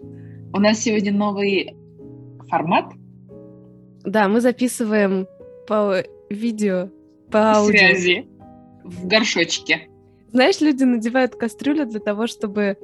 [0.00, 1.74] У нас сегодня новый
[2.48, 2.92] формат.
[4.04, 5.26] Да, мы записываем
[5.66, 6.88] по видео,
[7.30, 7.78] по аудио.
[7.78, 8.26] Связи
[8.84, 9.88] в горшочке.
[10.32, 12.76] Знаешь, люди надевают кастрюлю для того, чтобы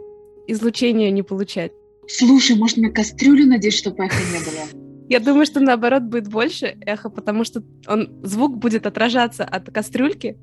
[0.47, 1.73] излучение не получать.
[2.09, 4.83] Слушай, может на кастрюлю надеть, чтобы эха не было?
[5.09, 10.37] Я думаю, что наоборот будет больше эхо, потому что он звук будет отражаться от кастрюльки.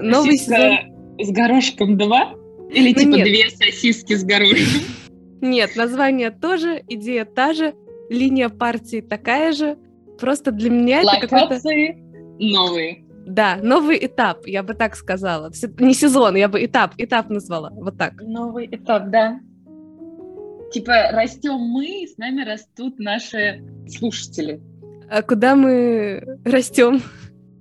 [0.00, 1.18] Новый Сосиска сезон.
[1.20, 2.34] с горошком 2?
[2.72, 3.24] Или Ну типа нет.
[3.26, 4.82] две сосиски с горошком?
[5.44, 7.74] Нет, название тоже, идея та же,
[8.08, 9.76] линия партии такая же.
[10.18, 11.60] Просто для меня это какой-то...
[12.38, 13.04] Новые.
[13.26, 15.52] Да, новый этап, я бы так сказала.
[15.78, 17.70] Не сезон, я бы этап, этап назвала.
[17.74, 18.14] Вот так.
[18.22, 19.38] Новый этап, да.
[20.72, 24.62] Типа растем мы, с нами растут наши слушатели.
[25.10, 27.02] А куда мы растем?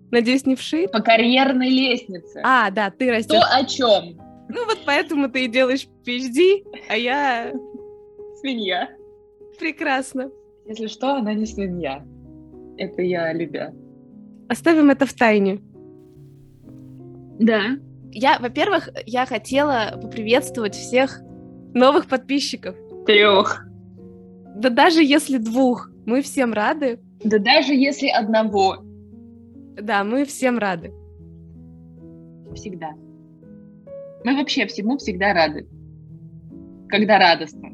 [0.10, 0.88] Надеюсь, не в шире?
[0.88, 2.42] По карьерной лестнице.
[2.46, 3.44] А, да, ты То растешь.
[3.52, 4.18] о чем?
[4.48, 7.52] Ну вот поэтому ты и делаешь PhD, а я
[8.44, 8.90] Свинья.
[9.58, 10.30] прекрасно.
[10.66, 12.06] Если что, она не свинья.
[12.78, 13.74] Это я, любя.
[14.50, 15.62] Оставим это в тайне.
[17.40, 17.62] Да.
[18.12, 21.22] Я, во-первых, я хотела поприветствовать всех
[21.74, 22.76] новых подписчиков.
[23.06, 23.66] Трех.
[24.58, 27.00] Да даже если двух, мы всем рады.
[27.24, 28.76] Да даже если одного.
[29.82, 30.92] Да, мы всем рады.
[32.56, 32.92] Всегда.
[34.26, 35.66] Мы вообще всему всегда рады.
[36.90, 37.70] Когда радостно.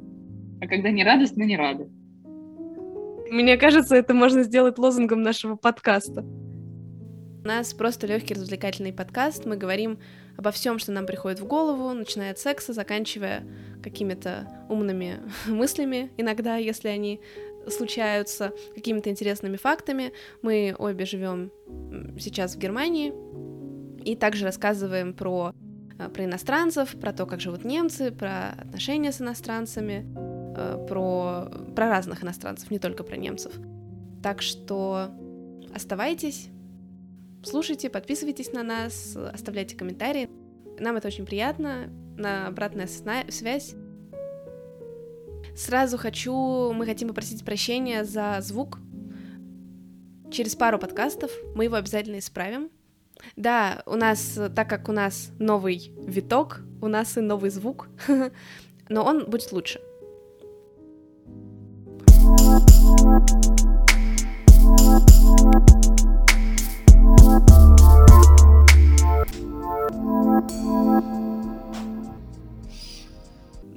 [0.61, 1.89] А когда не радостно, не рады.
[3.31, 6.21] Мне кажется, это можно сделать лозунгом нашего подкаста.
[6.21, 9.45] У нас просто легкий развлекательный подкаст.
[9.45, 9.99] Мы говорим
[10.37, 13.43] обо всем, что нам приходит в голову, начиная от секса, заканчивая
[13.81, 17.21] какими-то умными мыслями, иногда, если они
[17.67, 20.11] случаются, какими-то интересными фактами.
[20.41, 21.51] Мы обе живем
[22.19, 23.13] сейчас в Германии
[24.03, 25.53] и также рассказываем про,
[25.99, 30.05] э, про иностранцев, про то, как живут немцы, про отношения с иностранцами,
[30.87, 33.53] про, про разных иностранцев, не только про немцев.
[34.21, 35.09] Так что
[35.73, 36.49] оставайтесь,
[37.43, 40.29] слушайте, подписывайтесь на нас, оставляйте комментарии.
[40.79, 43.75] Нам это очень приятно, на обратная связь.
[45.55, 48.79] Сразу хочу, мы хотим попросить прощения за звук.
[50.31, 52.69] Через пару подкастов мы его обязательно исправим.
[53.35, 57.89] Да, у нас, э, так как у нас новый виток, у нас и новый звук,
[58.89, 59.81] но он будет лучше.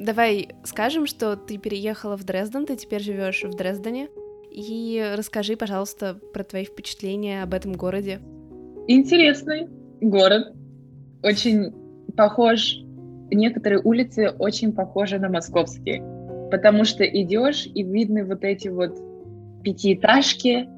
[0.03, 4.09] Давай скажем, что ты переехала в Дрезден, ты теперь живешь в Дрездене.
[4.51, 8.19] И расскажи, пожалуйста, про твои впечатления об этом городе.
[8.89, 9.69] Интересный
[10.01, 10.55] город.
[11.23, 11.73] Очень
[12.17, 12.79] похож.
[13.31, 16.03] Некоторые улицы очень похожи на московские.
[16.51, 18.99] Потому что идешь и видны вот эти вот
[19.63, 20.69] пятиэтажки,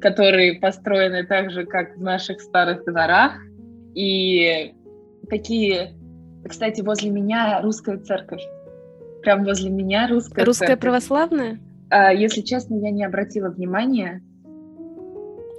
[0.00, 3.34] которые построены так же, как в наших старых дворах.
[3.94, 4.74] И
[5.28, 5.94] такие...
[6.48, 8.42] Кстати, возле меня русская церковь.
[9.22, 10.82] Прям возле меня русская Русская церковь.
[10.82, 11.60] православная?
[11.90, 14.22] А, если честно, я не обратила внимания.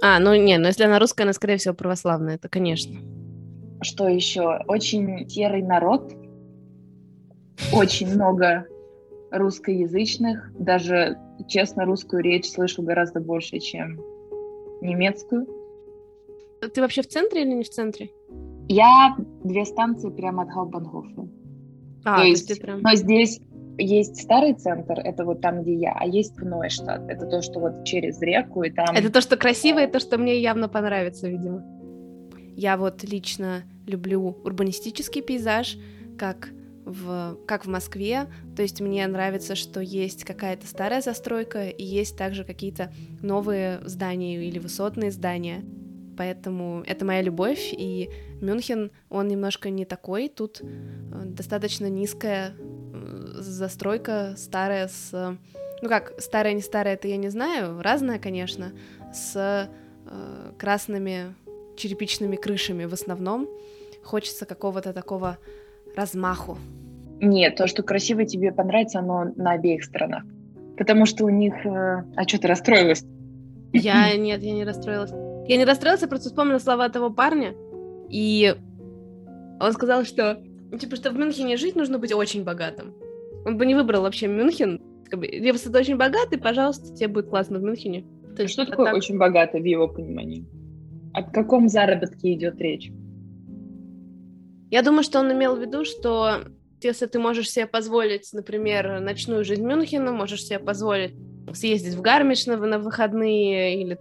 [0.02, 2.96] А, ну не, ну если она русская, она, скорее всего, православная, это конечно.
[3.82, 4.60] Что еще?
[4.66, 6.12] Очень серый народ.
[7.72, 8.66] Очень много
[9.30, 10.52] русскоязычных.
[10.58, 14.00] Даже, честно, русскую речь слышу гораздо больше, чем
[14.80, 15.46] немецкую.
[16.74, 18.10] Ты вообще в центре или не в центре?
[18.72, 21.28] Я две станции прямо от Хаупенхофа.
[22.04, 22.80] А, То то есть- есть ты прям...
[22.80, 23.40] Но здесь
[23.78, 27.08] есть старый центр, это вот там, где я, а есть Нойштадт.
[27.08, 28.94] Это то, что вот через реку, и там...
[28.94, 31.62] Это то, что красиво, и то, что мне явно понравится, видимо.
[32.56, 35.78] Я вот лично люблю урбанистический пейзаж,
[36.18, 36.50] как
[36.84, 38.26] в, как в Москве.
[38.56, 44.44] То есть мне нравится, что есть какая-то старая застройка, и есть также какие-то новые здания
[44.44, 45.62] или высотные здания.
[46.16, 50.28] Поэтому это моя любовь, и Мюнхен, он немножко не такой.
[50.28, 50.66] Тут э,
[51.24, 55.10] достаточно низкая э, застройка, старая с...
[55.12, 55.36] э,
[55.82, 58.72] Ну как, старая, не старая, это я не знаю, разная, конечно,
[59.12, 61.34] с э, красными
[61.76, 63.48] черепичными крышами в основном.
[64.04, 65.38] Хочется какого-то такого
[65.96, 66.58] размаху.
[67.20, 70.24] Нет, то, что красиво тебе понравится, оно на обеих сторонах.
[70.76, 71.54] Потому что у них...
[71.64, 73.04] А что ты расстроилась?
[73.72, 75.12] Я нет, я не расстроилась.
[75.52, 77.54] Я не расстроилась, я просто вспомнила слова того парня,
[78.08, 78.56] и
[79.60, 82.94] он сказал, что ну, типа, что в Мюнхене жить нужно быть очень богатым.
[83.44, 84.80] Он бы не выбрал вообще Мюнхен.
[85.10, 88.06] Как бы, если ты очень богатый, пожалуйста, тебе будет классно в Мюнхене.
[88.34, 90.46] То есть, Что а такое так- очень богато в его понимании?
[91.12, 92.90] О каком заработке идет речь?
[94.70, 96.44] Я думаю, что он имел в виду, что
[96.80, 101.14] Если ты можешь себе позволить, например, ночную жизнь Мюнхена, можешь себе позволить
[101.52, 103.98] съездить в Гармиш на, на выходные или...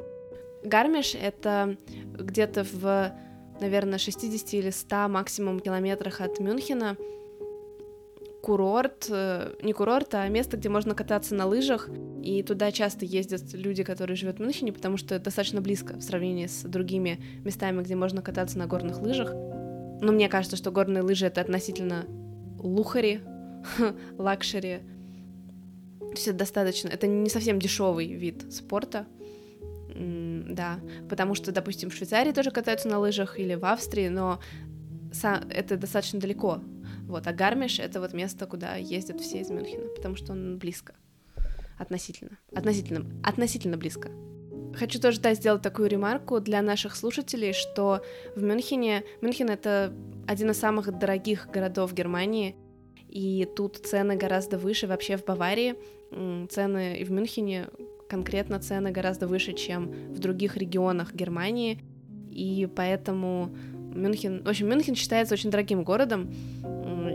[0.63, 1.77] Гармиш— это
[2.17, 3.11] где-то в,
[3.59, 6.97] наверное, 60 или 100 максимум километрах от Мюнхена.
[8.41, 11.89] Курорт, э, не курорт, а место, где можно кататься на лыжах,
[12.23, 16.01] и туда часто ездят люди, которые живут в Мюнхене, потому что это достаточно близко в
[16.01, 19.31] сравнении с другими местами, где можно кататься на горных лыжах.
[19.33, 22.05] Но мне кажется, что горные лыжи— это относительно
[22.57, 23.21] luxury,
[24.17, 24.79] luxury,
[26.11, 29.05] то есть это достаточно, это не совсем дешевый вид спорта,
[30.01, 34.39] да, потому что, допустим, в Швейцарии тоже катаются на лыжах или в Австрии, но
[35.49, 36.61] это достаточно далеко,
[37.07, 40.95] вот, а Гармиш— это вот место, куда ездят все из Мюнхена, потому что он близко,
[41.77, 44.09] относительно, относительно, относительно близко.
[44.73, 48.01] Хочу тоже да, сделать такую ремарку для наших слушателей, что
[48.37, 49.93] в Мюнхене, Мюнхен— это
[50.27, 52.55] один из самых дорогих городов Германии,
[53.09, 55.75] и тут цены гораздо выше вообще в Баварии,
[56.49, 57.67] цены и в Мюнхене
[58.11, 61.79] конкретно цены гораздо выше, чем в других регионах Германии,
[62.29, 63.55] и поэтому
[63.95, 66.29] Мюнхен, в общем, Мюнхен считается очень дорогим городом,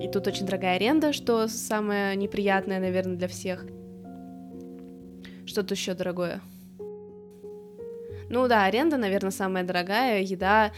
[0.03, 3.67] и тут очень дорогая аренда, что самое неприятное, наверное, для всех.
[5.45, 6.41] Что-то еще дорогое.
[8.31, 10.73] Ну да, аренда, наверное, самая дорогая, еда,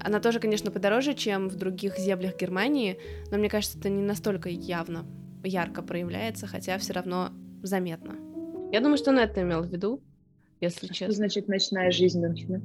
[0.00, 2.98] она тоже, конечно, подороже, чем в других землях Германии,
[3.30, 5.06] но мне кажется, это не настолько явно
[5.42, 7.30] ярко проявляется, хотя все равно
[7.62, 8.29] заметно.
[8.72, 10.00] Я думаю, что он это имел в виду,
[10.60, 11.06] если а честно.
[11.06, 12.62] Что значит ночная жизнь Мюнхена?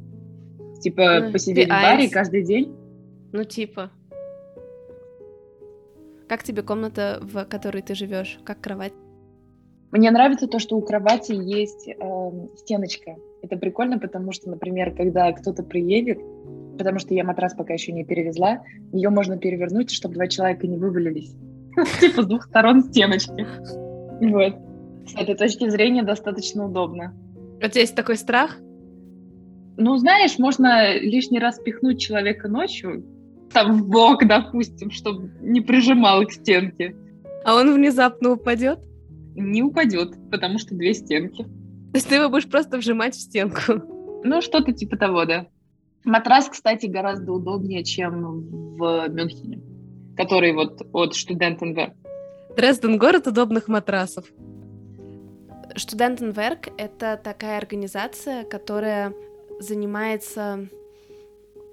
[0.82, 2.76] Типа ну, посидеть в баре каждый день?
[3.32, 3.92] Ну, типа.
[6.28, 8.38] Как тебе комната, в которой ты живешь?
[8.44, 8.94] Как кровать?
[9.92, 13.16] Мне нравится то, что у кровати есть э, стеночка.
[13.42, 16.20] Это прикольно, потому что, например, когда кто-то приедет,
[16.78, 20.78] потому что я матрас пока еще не перевезла, ее можно перевернуть, чтобы два человека не
[20.78, 21.36] вывалились.
[22.00, 23.48] Типа с двух сторон стеночки.
[24.22, 24.65] Вот.
[25.08, 27.14] С этой точки зрения достаточно удобно.
[27.58, 28.58] У тебя есть такой страх?
[29.78, 33.06] Ну, знаешь, можно лишний раз пихнуть человека ночью,
[33.54, 36.96] там в бок, допустим, чтобы не прижимал к стенке.
[37.44, 38.80] А он внезапно упадет?
[39.36, 41.44] Не упадет, потому что две стенки.
[41.44, 43.60] То есть ты его будешь просто вжимать в стенку?
[44.24, 45.46] Ну, что-то типа того, да.
[46.04, 49.62] Матрас, кстати, гораздо удобнее, чем в Мюнхене
[50.16, 51.94] который вот от Студентенверк.
[52.56, 54.26] Дрезден— город удобных матрасов.
[55.78, 59.14] Студентенверк— это такая организация, которая
[59.60, 60.68] занимается...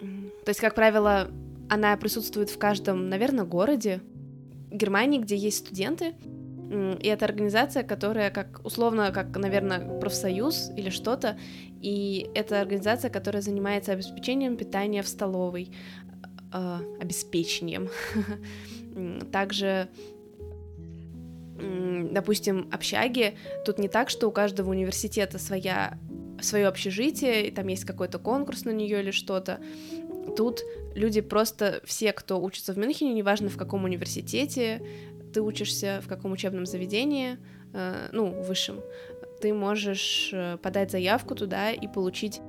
[0.00, 1.30] То есть, как правило,
[1.68, 4.00] она присутствует в каждом, наверное, городе
[4.70, 6.14] Германии, где есть студенты,
[6.72, 11.38] и это организация, которая как условно, как, наверное, профсоюз или что-то,
[11.82, 15.70] и это организация, которая занимается обеспечением питания в столовой,
[16.52, 17.90] э, обеспечением.
[19.32, 19.88] Также
[22.10, 25.98] допустим, общаги, тут не так, что у каждого университета своя,
[26.40, 29.60] свое общежитие, и там есть какой-то конкурс на нее или что-то.
[30.36, 30.62] Тут
[30.94, 34.82] люди просто, все, кто учится в Мюнхене, неважно в каком университете
[35.32, 37.38] ты учишься, в каком учебном заведении,
[37.72, 38.80] э, ну, высшем,
[39.40, 42.40] ты можешь э, подать заявку туда и получить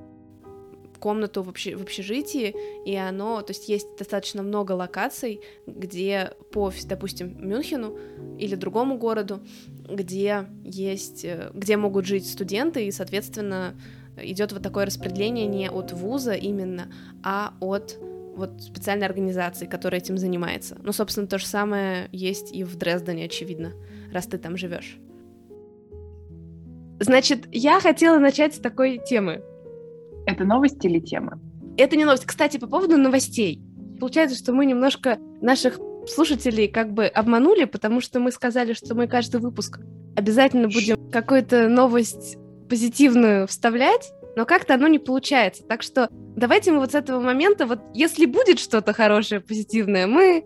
[1.04, 1.66] комнату в, общ...
[1.66, 2.56] в общежитии,
[2.86, 7.98] и оно, то есть есть достаточно много локаций, где по, допустим, Мюнхену
[8.38, 9.40] или другому городу,
[9.86, 13.74] где есть, э, где могут жить студенты, и, соответственно,
[14.16, 16.90] идет вот такое распределение не от вуза именно,
[17.22, 17.98] а от
[18.34, 20.78] вот специальной организации, которая этим занимается.
[20.82, 23.74] Ну, собственно, то же самое есть и в Дрездене, очевидно,
[24.10, 24.96] раз ты там живешь.
[26.98, 29.42] Значит, я хотела начать с такой темы.
[30.26, 31.38] Это новости или тема?
[31.76, 32.26] Это не новость.
[32.26, 33.60] Кстати, по поводу новостей.
[34.00, 39.06] Получается, что мы немножко наших слушателей как бы обманули, потому что мы сказали, что мы
[39.08, 39.80] каждый выпуск
[40.16, 42.36] обязательно будем какую-то новость
[42.68, 45.64] позитивную вставлять, но как-то оно не получается.
[45.64, 50.44] Так что давайте мы вот с этого момента, вот если будет что-то хорошее, позитивное, мы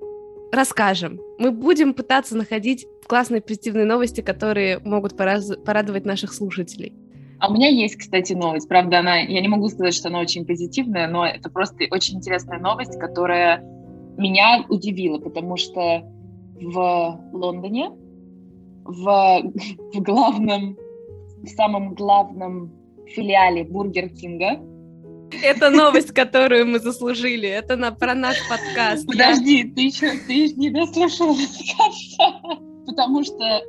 [0.53, 1.21] расскажем.
[1.39, 6.95] Мы будем пытаться находить классные позитивные новости, которые могут порадовать наших слушателей.
[7.41, 8.69] А у меня есть, кстати, новость.
[8.69, 12.59] Правда, она, я не могу сказать, что она очень позитивная, но это просто очень интересная
[12.59, 13.63] новость, которая
[14.17, 16.03] меня удивила, потому что
[16.61, 17.91] в Лондоне,
[18.85, 19.43] в,
[19.95, 20.77] в главном,
[21.43, 22.73] в самом главном
[23.07, 24.61] филиале Бургер Кинга,
[25.43, 27.49] это новость, которую мы заслужили.
[27.49, 29.07] Это на, про наш подкаст.
[29.07, 31.43] Подожди, ты еще ты не дослушала до
[31.77, 32.61] конца.
[32.87, 33.63] Потому что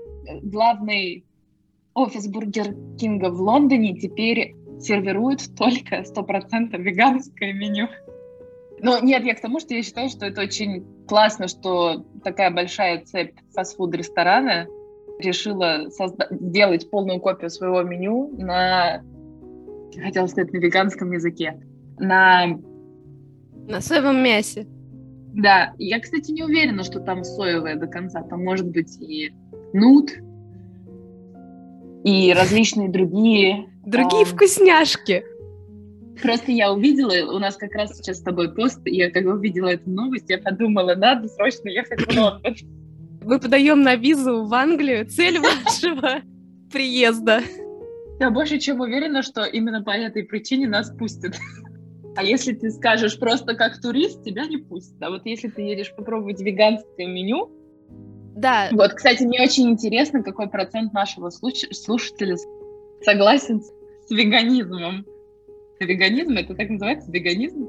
[0.43, 1.25] главный
[1.99, 7.87] офис Бургер Кинга в Лондоне теперь сервирует только 100% веганское меню.
[8.81, 13.03] Ну, нет, я к тому, что я считаю, что это очень классно, что такая большая
[13.03, 14.67] цепь фастфуд-ресторана
[15.19, 19.03] решила созда- сделать полную копию своего меню на,
[20.01, 21.59] хотела сказать, на веганском языке,
[21.97, 22.57] на...
[23.67, 24.65] На соевом мясе.
[25.33, 28.23] Да, я, кстати, не уверена, что там соевое до конца.
[28.23, 29.31] Там может быть и
[29.73, 30.11] нут,
[32.03, 33.69] и различные другие...
[33.85, 35.23] Другие а, вкусняшки.
[36.21, 39.69] Просто я увидела, у нас как раз сейчас с тобой пост, и я когда увидела
[39.69, 42.55] эту новость, я подумала, надо срочно ехать в Лондон.
[43.21, 45.07] Мы подаем на визу в Англию.
[45.07, 46.21] Цель вашего
[46.71, 47.41] приезда.
[48.19, 51.35] Я больше чем уверена, что именно по этой причине нас пустят.
[52.15, 55.01] А если ты скажешь просто как турист, тебя не пустят.
[55.01, 57.49] А вот если ты едешь попробовать веганское меню,
[58.35, 62.37] Да, вот, кстати, мне очень интересно, какой процент нашего слуш- слушателя
[63.01, 65.05] согласен с веганизмом.
[65.79, 67.67] Веганизм, это так называется, веганизм?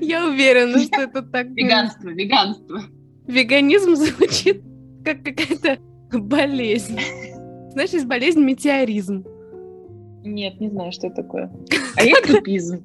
[0.00, 1.48] я уверена, что это так.
[1.48, 2.82] Веганство, веганство.
[3.26, 4.62] Веганизм звучит
[5.04, 5.78] как какая-то
[6.12, 6.98] болезнь.
[7.72, 9.24] Знаешь, есть болезнь метеоризм.
[10.24, 11.50] Нет, не знаю, что это такое.
[11.96, 12.82] А есть тупизм.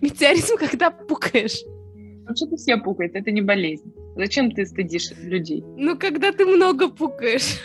[0.00, 1.62] Метеоризм, когда пукаешь.
[2.26, 3.92] Вообще-то все пукают, это не болезнь.
[4.16, 5.64] Зачем ты стыдишь людей?
[5.76, 7.58] Ну, когда ты много пукаешь.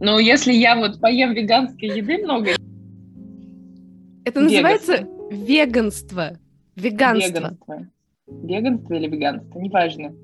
[0.00, 2.50] Ну, если я вот поем веганской еды много,
[4.24, 6.38] Это называется веганство.
[6.76, 7.28] Веганство.
[7.28, 7.86] веганство.
[8.26, 10.14] Веганство или веганство, неважно.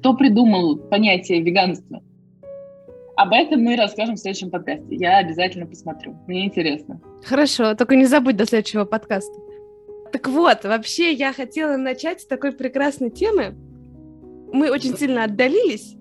[0.00, 2.02] Кто придумал понятие веганства?
[3.16, 4.84] Об этом мы расскажем в следующем подкасте.
[4.90, 6.14] Я обязательно посмотрю.
[6.26, 7.00] Мне интересно.
[7.24, 9.32] Хорошо, только не забудь до следующего подкаста.
[10.12, 13.54] Так вот, вообще я хотела начать с такой прекрасной темы.
[14.52, 15.96] Мы очень сильно отдалились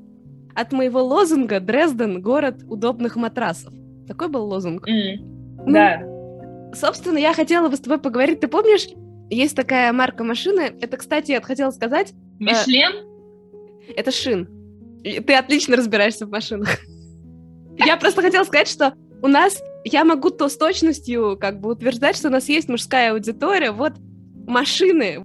[0.55, 3.73] от моего лозунга «Дрезден– город удобных матрасов».
[4.07, 4.87] Такой был лозунг.
[4.87, 6.01] М, Ну, Да.
[6.73, 8.39] Собственно, я хотела бы с тобой поговорить.
[8.41, 8.87] Ты помнишь,
[9.29, 10.73] есть такая марка машины.
[10.81, 13.07] Это, кстати, я хотела сказать, Мишлен?
[13.95, 14.47] это шин.
[15.03, 16.69] И Ты отлично разбираешься в машинах.
[17.77, 22.17] Я просто хотела сказать, что у нас, я могу то с точностью как бы утверждать,
[22.17, 23.71] что у нас есть мужская аудитория.
[23.71, 23.93] Вот
[24.47, 25.23] машины.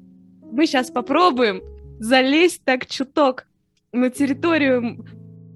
[0.52, 1.62] Мы сейчас попробуем
[1.98, 3.46] залезть так чуток
[3.92, 5.04] на территорию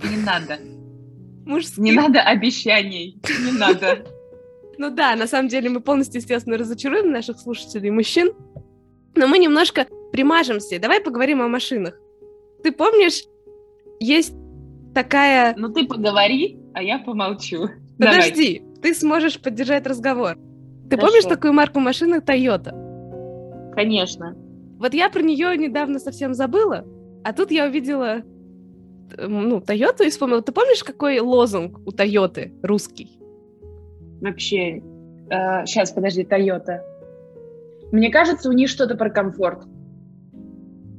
[0.02, 0.58] Не надо.
[1.44, 1.78] мужских.
[1.78, 3.20] Не надо обещаний.
[3.44, 4.06] Не надо.
[4.78, 8.32] Ну да, на самом деле мы полностью, естественно, разочаруем наших слушателей мужчин,
[9.14, 10.80] но мы немножко примажемся.
[10.80, 11.94] Давай поговорим о машинах.
[12.62, 13.22] Ты помнишь,
[14.00, 14.34] есть
[14.94, 15.54] такая...
[15.56, 17.68] Ну ты поговори, а я помолчу.
[17.98, 18.32] Давай.
[18.84, 20.36] Ты сможешь поддержать разговор.
[20.90, 21.06] Ты Хорошо.
[21.06, 23.72] помнишь такую марку машины Toyota?
[23.74, 24.36] Конечно.
[24.78, 26.84] Вот я про нее недавно совсем забыла,
[27.24, 28.18] а тут я увидела
[29.16, 30.42] э, ну, Toyota и вспомнила.
[30.42, 33.18] Ты помнишь, какой лозунг у Toyota русский?
[34.20, 34.82] Вообще.
[35.64, 36.82] сейчас, подожди, Toyota.
[37.90, 39.64] Мне кажется, у них что-то про комфорт.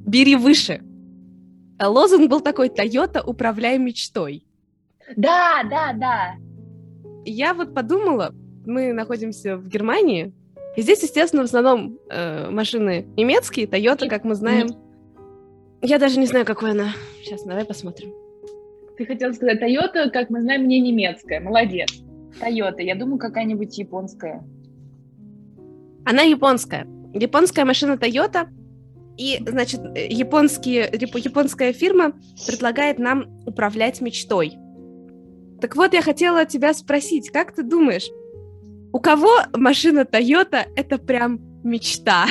[0.08, 0.80] Бери выше.
[1.78, 4.44] А лозунг был такой «Toyota, управляй мечтой».
[5.16, 6.45] Да, да, да.
[7.26, 8.32] Я вот подумала,
[8.64, 10.32] мы находимся в Германии,
[10.76, 14.68] и здесь, естественно, в основном э, машины немецкие, Toyota, как мы знаем.
[15.82, 16.90] Я даже не знаю, какой она.
[17.22, 18.12] Сейчас, давай посмотрим.
[18.96, 21.40] Ты хотел сказать Toyota, как мы знаем, не немецкая.
[21.40, 21.88] Молодец.
[22.40, 22.82] Toyota.
[22.82, 24.44] Я думаю, какая-нибудь японская.
[26.04, 26.86] Она японская.
[27.12, 28.48] Японская машина Toyota.
[29.16, 32.12] И, значит, э, японские, яп- японская фирма
[32.46, 34.58] предлагает нам управлять мечтой.
[35.60, 38.08] Так вот, я хотела тебя спросить, как ты думаешь,
[38.92, 42.26] у кого машина Toyota это прям мечта?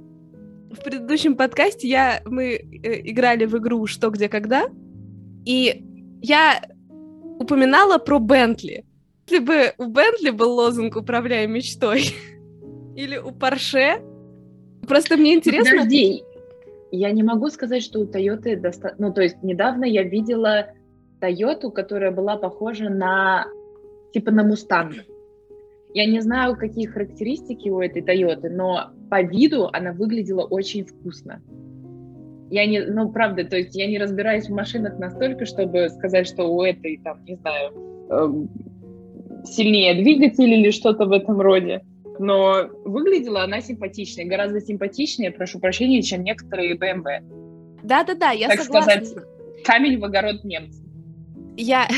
[0.70, 4.68] В предыдущем подкасте я, мы э, играли в игру «Что, где, когда»,
[5.46, 5.82] и
[6.20, 6.62] я
[7.38, 8.84] упоминала про Бентли.
[9.26, 12.14] Если бы у Бентли был лозунг «Управляй мечтой»,
[12.96, 14.02] или у Порше,
[14.86, 15.70] просто мне интересно...
[15.70, 16.22] Подожди.
[16.90, 19.08] Я не могу сказать, что у Toyota достаточно...
[19.08, 20.68] Ну, то есть недавно я видела
[21.24, 23.46] Toyota, которая была похожа на...
[24.12, 24.94] Типа на Мустанг.
[25.92, 31.40] Я не знаю, какие характеристики у этой Toyota, но по виду она выглядела очень вкусно.
[32.50, 36.44] Я не, ну, правда, то есть я не разбираюсь в машинах настолько, чтобы сказать, что
[36.44, 37.72] у этой, там, не знаю,
[38.10, 38.50] эм,
[39.44, 41.82] сильнее двигатель или что-то в этом роде.
[42.18, 47.80] Но выглядела она симпатичнее, гораздо симпатичнее, прошу прощения, чем некоторые BMW.
[47.82, 49.04] Да-да-да, я так согласна.
[49.04, 49.26] сказать,
[49.64, 50.83] камень в огород немцев.
[51.56, 51.88] Я...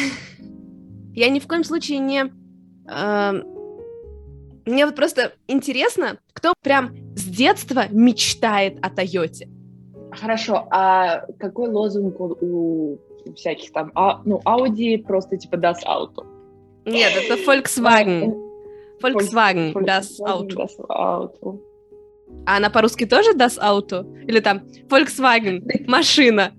[1.14, 2.32] я ни в коем случае не...
[2.88, 3.44] эм,
[4.66, 9.48] Мне вот просто интересно, кто прям с детства мечтает о Тойоте.
[10.12, 12.98] Хорошо, а какой лозунг у, у
[13.34, 16.25] всяких там, а, ну, Audi просто типа Das Auto?
[16.84, 18.34] Нет, это Volkswagen.
[19.00, 20.56] Volkswagen, das Volkswagen Auto.
[20.56, 21.60] Das Auto.
[22.44, 24.04] А она по-русски тоже Das Auto?
[24.26, 26.52] Или там Volkswagen, машина?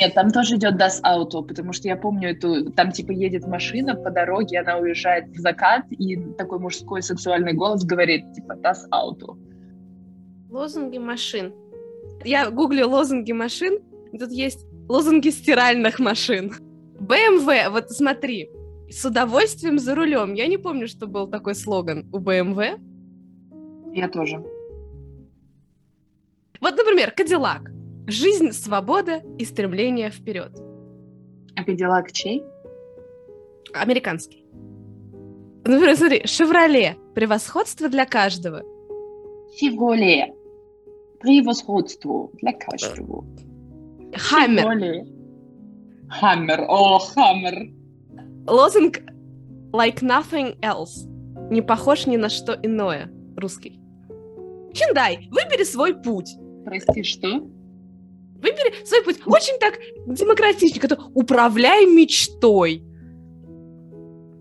[0.00, 3.94] Нет, там тоже идет Das Auto, потому что я помню эту, там типа едет машина
[3.94, 9.36] по дороге, она уезжает в закат, и такой мужской сексуальный голос говорит типа Das Auto.
[10.50, 11.52] Лозунги машин.
[12.24, 13.80] Я гуглю лозунги машин,
[14.18, 16.52] тут есть лозунги стиральных машин.
[16.98, 18.50] BMW, вот смотри,
[18.88, 20.34] с удовольствием за рулем.
[20.34, 22.78] Я не помню, что был такой слоган у BMW.
[23.94, 24.42] Я тоже.
[26.60, 27.71] Вот, например, Кадиллак.
[28.06, 30.52] Жизнь, свобода и стремление вперед.
[31.56, 32.42] А Кадиллак чей?
[33.72, 34.44] Американский.
[35.64, 36.96] Например, смотри, Шевроле.
[37.14, 38.62] Превосходство для каждого.
[39.58, 40.34] Шевроле.
[41.20, 43.24] Превосходство для каждого.
[44.14, 44.62] Хаммер.
[44.62, 45.06] Шевроле.
[46.08, 46.60] Хаммер.
[46.68, 47.72] О, Хаммер.
[48.48, 48.98] Лозунг
[49.72, 51.08] like nothing else.
[51.50, 53.10] Не похож ни на что иное.
[53.36, 53.78] Русский.
[54.74, 56.30] Хендай, выбери свой путь.
[56.64, 57.46] Прости, что?
[58.42, 59.20] Выбери свой путь.
[59.24, 60.80] Очень так демократично.
[60.84, 62.82] Это управляй мечтой.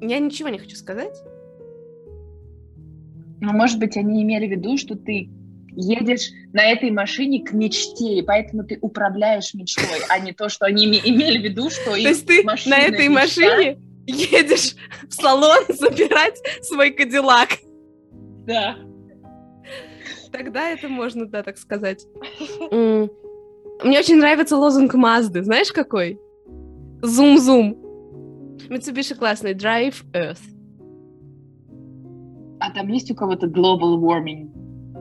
[0.01, 1.15] Я ничего не хочу сказать.
[3.41, 5.29] Ну, может быть, они имели в виду, что ты
[5.73, 10.65] едешь на этой машине к мечте, и поэтому ты управляешь мечтой, а не то, что
[10.65, 14.75] они име- имели в виду, что То есть ты на этой машине едешь
[15.07, 17.49] в салон забирать свой кадиллак.
[18.45, 18.77] Да.
[20.31, 22.05] Тогда это можно, да, так сказать.
[23.83, 25.43] Мне очень нравится лозунг Мазды.
[25.43, 26.19] Знаешь, какой?
[27.01, 27.77] Зум-зум.
[28.69, 29.53] Mitsubishi классный.
[29.53, 30.39] Drive Earth.
[32.59, 34.49] А там есть у кого-то global warming?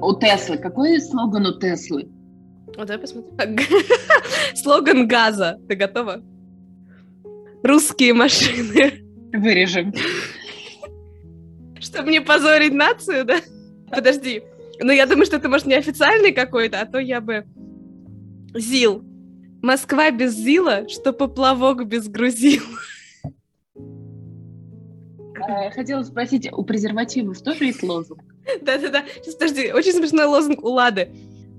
[0.00, 0.56] У Теслы.
[0.56, 2.08] Какой слоган у Теслы?
[2.76, 3.58] Вот давай посмотрим.
[4.54, 5.58] Слоган газа.
[5.68, 6.22] Ты готова?
[7.62, 9.04] Русские машины.
[9.32, 9.92] Вырежем.
[11.78, 13.36] Чтобы не позорить нацию, да?
[13.90, 14.42] Подожди.
[14.80, 17.44] Ну, я думаю, что это, может, не официальный какой-то, а то я бы...
[18.54, 19.04] ЗИЛ.
[19.62, 22.62] Москва без ЗИЛа, что поплавок без грузил.
[25.48, 28.20] Э, Хотела спросить, у презервативов тоже есть лозунг?
[28.62, 29.04] Да-да-да.
[29.22, 29.72] Сейчас, подожди.
[29.72, 31.10] Очень смешной лозунг у Лады.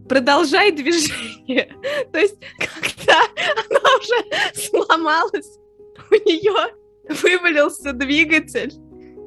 [0.10, 1.70] Продолжай движение.
[2.12, 3.20] То есть, когда
[3.70, 5.58] она уже сломалась,
[6.10, 6.74] у нее
[7.08, 8.74] вывалился двигатель,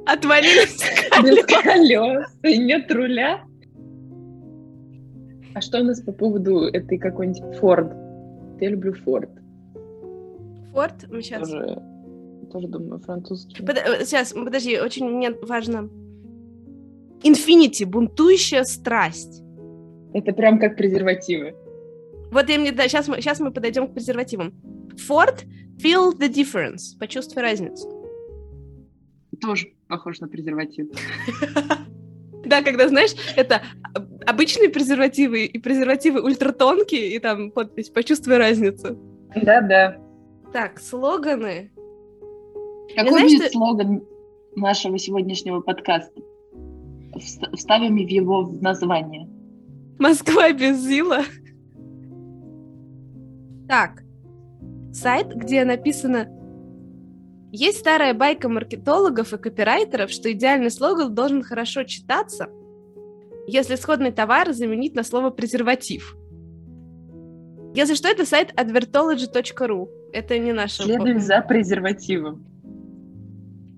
[0.06, 0.82] отвалились
[1.22, 1.62] Без колеса.
[1.62, 3.44] колес и нет руля.
[5.54, 7.92] А что у нас по поводу этой какой-нибудь Форд?
[8.60, 9.30] Я люблю Форд.
[10.72, 11.48] Форд, мы сейчас...
[11.48, 11.82] Тоже,
[12.52, 13.56] тоже думаю, французский.
[14.04, 15.88] Сейчас, подожди, очень мне важно.
[17.22, 19.42] Infinity, бунтующая страсть.
[20.12, 21.54] Это прям как презервативы.
[22.32, 24.52] Вот я мне, да, сейчас мы, сейчас мы подойдем к презервативам.
[25.08, 25.44] Ford,
[25.78, 26.98] feel the difference.
[26.98, 27.88] Почувствуй разницу.
[29.40, 30.88] Тоже похож на презерватив.
[32.46, 33.62] Да, когда, знаешь, это
[34.26, 38.98] обычные презервативы и презервативы ультратонкие, и там подпись «Почувствуй разницу».
[39.34, 39.96] Да-да.
[40.52, 41.70] Так, слоганы.
[42.94, 44.02] Какой знаешь, будет что- слоган
[44.56, 46.20] нашего сегодняшнего подкаста?
[47.16, 49.28] Вст- Вставим его в название.
[49.98, 51.22] Москва без ЗИЛа.
[53.68, 54.02] Так,
[54.92, 56.28] сайт, где написано
[57.50, 62.48] есть старая байка маркетологов и копирайтеров, что идеальный слоган должен хорошо читаться,
[63.46, 66.16] если сходный товар заменить на слово презерватив.
[67.74, 69.88] Если что, это сайт advertology.ru.
[70.12, 72.46] Это не наш Следуем за презервативом.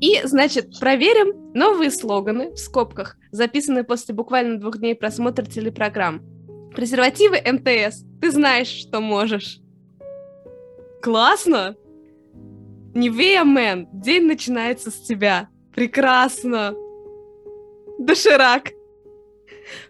[0.00, 6.20] И, значит, проверим новые слоганы, в скобках, записанные после буквально двух дней просмотра телепрограмм.
[6.74, 8.05] Презервативы МТС.
[8.20, 9.61] Ты знаешь, что можешь.
[11.00, 11.76] Классно!
[12.94, 13.88] Невея Мэн.
[13.92, 15.48] День начинается с тебя.
[15.74, 16.74] Прекрасно!
[17.98, 18.72] Доширак.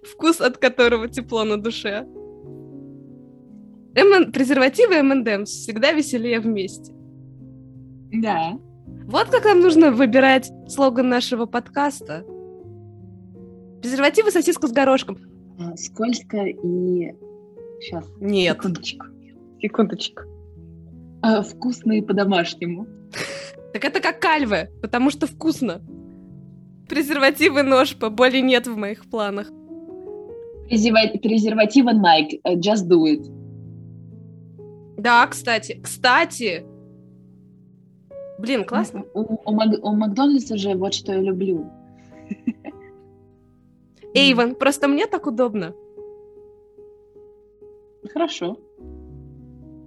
[0.02, 2.06] Вкус от которого тепло на душе.
[3.94, 4.32] МН...
[4.32, 6.92] Презервативы МНДМ всегда веселее вместе.
[8.12, 8.58] Да.
[9.06, 12.24] Вот как нам нужно выбирать слоган нашего подкаста.
[13.80, 15.18] Презервативы сосиска с горошком.
[15.58, 17.12] А, Скользко и...
[17.80, 18.56] Сейчас, Нет.
[18.56, 19.06] секундочку.
[19.60, 20.22] Секундочку.
[21.22, 22.86] А, Вкусно и по-домашнему.
[23.72, 25.82] Так это как кальве, потому что вкусно.
[26.88, 29.50] Презервативы ножпа, боли нет в моих планах.
[30.70, 32.40] Презерва- Презерватива Nike.
[32.44, 33.24] э, Just do it.
[34.98, 35.80] Да, кстати.
[35.82, 36.64] Кстати.
[38.38, 39.04] Блин, классно.
[39.14, 41.70] У, у у Макдональдса же вот что я люблю.
[44.14, 45.74] Эйвен, просто мне так удобно.
[48.12, 48.58] Хорошо.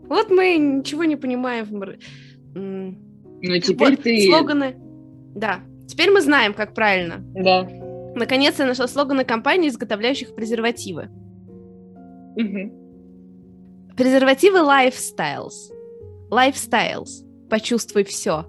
[0.09, 1.97] Вот мы ничего не понимаем в...
[2.55, 4.27] Ну, теперь вот, ты...
[4.27, 4.75] Слоганы.
[5.35, 5.61] Да.
[5.89, 7.25] Теперь мы знаем, как правильно.
[7.33, 7.67] Да.
[8.15, 11.09] Наконец, я нашла слоганы компаний, изготовляющих презервативы.
[12.35, 13.95] Угу.
[13.97, 15.73] Презервативы Lifestyles.
[16.29, 17.25] Lifestyles.
[17.49, 18.45] Почувствуй все.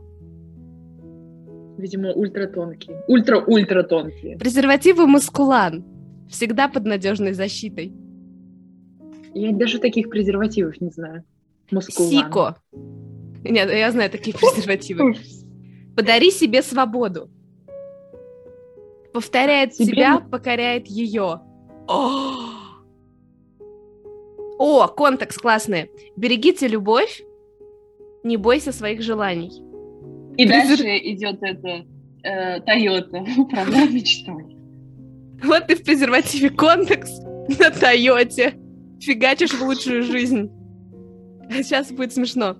[1.78, 3.02] Видимо, ультратонкие.
[3.08, 4.36] Ультра-ультра тонкие.
[4.36, 5.82] Презервативы Маскулан.
[6.28, 7.94] Всегда под надежной защитой.
[9.32, 11.24] Я даже таких презервативов не знаю.
[11.70, 12.10] Мускулан.
[12.10, 12.56] Сико.
[13.44, 15.14] Нет, я знаю такие презервативы.
[15.96, 17.28] Подари себе свободу.
[19.12, 21.40] Повторяет Себе себя, покоряет ее.
[21.88, 22.60] О!
[24.58, 25.90] О, контекст классный.
[26.16, 27.22] Берегите любовь,
[28.22, 29.50] не бойся своих желаний.
[30.36, 31.86] И дальше идет это
[32.22, 33.24] э, Тойота.
[33.36, 34.56] Управляй мечтой.
[35.42, 37.22] Вот ты в презервативе контекст
[37.58, 38.54] на Тойоте.
[39.00, 40.50] Фигачишь в лучшую жизнь.
[41.50, 42.56] Сейчас будет смешно.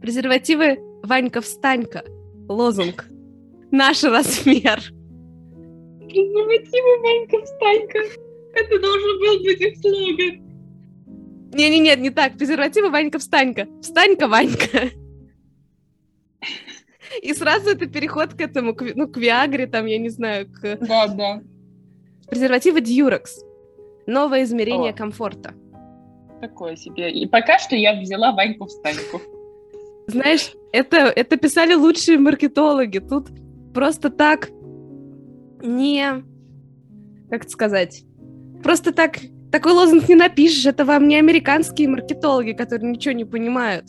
[0.00, 2.02] Презервативы Ванька встанька.
[2.50, 3.06] Лозунг.
[3.70, 4.80] Наш размер.
[6.08, 8.00] Презервативы Ванька встанька.
[8.54, 10.50] Это должен был быть их слоган.
[11.52, 12.36] Не-не-нет, не так.
[12.36, 13.68] Презервативы Ванька встанька.
[13.80, 14.90] Встанька, Ванька.
[17.22, 20.76] И сразу это переход к этому, к, ну, к Виагре, там, я не знаю, к...
[20.80, 21.42] Да, да.
[22.28, 23.44] Презервативы Дьюрекс.
[24.06, 24.96] Новое измерение О.
[24.96, 25.54] комфорта.
[26.40, 27.12] Такое себе.
[27.12, 29.20] И пока что я взяла Ваньку встаньку.
[30.10, 32.98] Знаешь, это, это писали лучшие маркетологи.
[32.98, 33.28] Тут
[33.72, 34.50] просто так
[35.62, 36.24] не...
[37.30, 38.04] Как это сказать?
[38.62, 39.18] Просто так...
[39.52, 40.66] Такой лозунг не напишешь.
[40.66, 43.86] Это вам не американские маркетологи, которые ничего не понимают.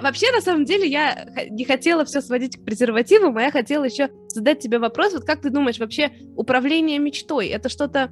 [0.00, 4.08] Вообще, на самом деле, я не хотела все сводить к презервативам, а я хотела еще
[4.28, 5.12] задать тебе вопрос.
[5.12, 8.10] Вот как ты думаешь, вообще управление мечтой, это что-то...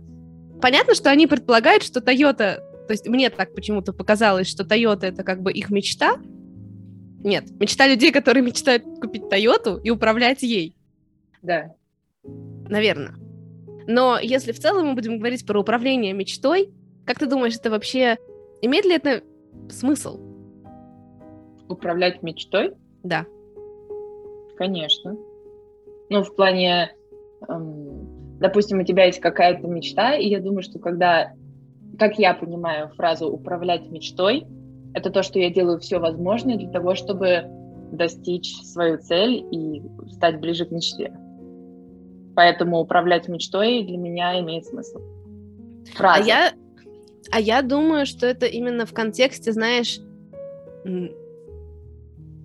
[0.61, 2.61] Понятно, что они предполагают, что Toyota...
[2.87, 6.17] То есть мне так почему-то показалось, что Toyota это как бы их мечта,
[7.25, 10.75] нет, мечта людей, которые мечтают купить Тойоту и управлять ей,
[11.43, 11.75] Да.
[12.23, 13.15] наверное.
[13.87, 16.71] Но если в целом мы будем говорить про управление мечтой,
[17.07, 18.19] как ты думаешь, это вообще
[18.61, 19.23] имеет ли это
[19.71, 20.21] смысл?
[21.69, 22.75] Управлять мечтой?
[23.03, 23.25] Да.
[24.57, 25.17] Конечно.
[26.11, 26.93] Ну, в плане,
[27.49, 31.33] эм, допустим, у тебя есть какая-то мечта, и я думаю, что когда,
[31.99, 34.47] как я понимаю фразу «управлять мечтой»,
[34.95, 37.45] это то, что я делаю все возможное для того, чтобы
[37.93, 41.13] достичь свою цель и стать ближе к мечте.
[42.35, 44.99] Поэтому управлять мечтой для меня имеет смысл.
[45.95, 46.23] А Фраза.
[46.29, 46.53] я,
[47.31, 50.01] а я думаю, что это именно в контексте, знаешь,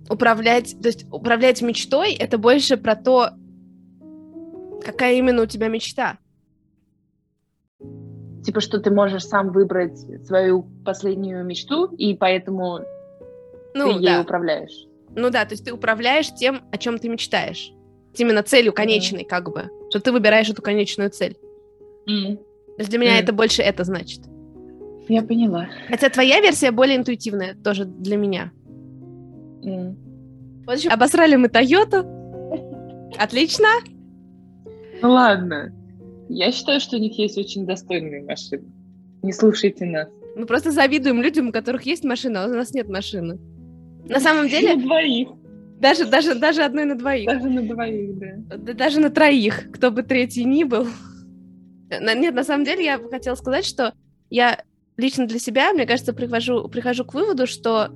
[0.08, 3.30] управлять, то есть управлять мечтой, это больше про то,
[4.82, 6.18] какая именно у тебя мечта.
[8.44, 12.80] Типа, что ты можешь сам выбрать свою последнюю мечту, и поэтому
[13.74, 14.20] Ну, ты ей да.
[14.20, 14.86] управляешь.
[15.16, 17.72] Ну да, то есть ты управляешь тем, о чем ты мечтаешь.
[18.16, 19.70] Именно целью конечной, как бы.
[19.90, 21.36] Что ты выбираешь эту конечную цель.
[22.06, 23.22] Есть для меня Мгм.
[23.22, 24.20] это больше это значит.
[25.08, 25.68] Я поняла.
[25.88, 28.52] Хотя твоя версия более интуитивная тоже для меня.
[29.64, 29.96] М.
[30.66, 32.04] Вот еще обосрали мы Тойоту.
[33.18, 33.68] Отлично.
[35.02, 35.72] Ну ладно.
[36.28, 38.64] Я считаю, что у них есть очень достойные машины.
[39.22, 40.08] Не слушайте нас.
[40.36, 43.38] Мы просто завидуем людям, у которых есть машина, а у нас нет машины.
[44.08, 45.28] На самом деле, На двоих.
[45.80, 47.26] даже, даже, даже одной на двоих.
[47.26, 48.56] Даже на двоих, да.
[48.56, 50.86] Да даже на троих, кто бы третий ни был.
[51.90, 53.94] Нет, на самом деле я хотела сказать, что
[54.30, 54.62] я
[54.96, 57.88] лично для себя, мне кажется, прихожу, прихожу к выводу, что